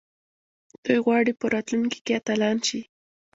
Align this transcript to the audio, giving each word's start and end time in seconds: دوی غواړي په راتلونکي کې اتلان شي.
دوی 0.83 0.99
غواړي 1.05 1.31
په 1.39 1.45
راتلونکي 1.53 1.99
کې 2.05 2.17
اتلان 2.19 2.57
شي. 2.67 2.81